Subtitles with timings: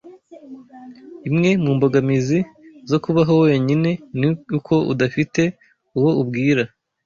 [1.29, 2.39] Imwe mu mbogamizi
[2.89, 3.89] zo kubaho wenyine
[4.19, 4.27] ni
[4.59, 5.41] uko udafite
[5.97, 6.63] uwo ubwira.